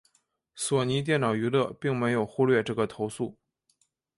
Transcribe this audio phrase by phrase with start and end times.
[0.55, 3.37] 索尼电脑娱乐并没有忽略这个投诉。